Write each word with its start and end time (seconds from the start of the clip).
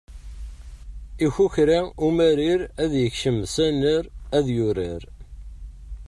Ikukra 1.25 1.79
umarir 2.07 2.59
ad 2.83 2.91
yekcem 3.01 3.37
s 3.53 3.55
anrar 3.67 4.05
ad 4.37 4.45
yurar. 4.55 5.03